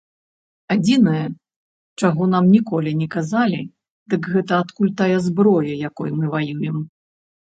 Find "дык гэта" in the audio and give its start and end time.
4.15-4.53